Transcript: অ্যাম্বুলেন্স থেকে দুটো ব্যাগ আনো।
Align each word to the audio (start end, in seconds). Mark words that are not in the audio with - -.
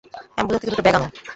অ্যাম্বুলেন্স 0.35 0.61
থেকে 0.61 0.71
দুটো 0.71 0.83
ব্যাগ 0.85 0.95
আনো। 0.97 1.07